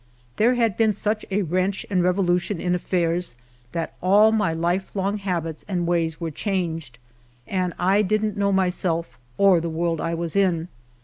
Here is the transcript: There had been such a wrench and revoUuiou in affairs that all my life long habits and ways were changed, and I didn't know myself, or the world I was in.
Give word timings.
There 0.37 0.55
had 0.55 0.77
been 0.77 0.93
such 0.93 1.27
a 1.29 1.43
wrench 1.43 1.85
and 1.87 2.01
revoUuiou 2.01 2.57
in 2.59 2.73
affairs 2.73 3.35
that 3.71 3.93
all 4.01 4.31
my 4.31 4.51
life 4.51 4.95
long 4.95 5.19
habits 5.19 5.63
and 5.67 5.85
ways 5.85 6.19
were 6.19 6.31
changed, 6.31 6.97
and 7.45 7.75
I 7.77 8.01
didn't 8.01 8.35
know 8.35 8.51
myself, 8.51 9.19
or 9.37 9.61
the 9.61 9.69
world 9.69 10.01
I 10.01 10.15
was 10.15 10.35
in. 10.35 10.69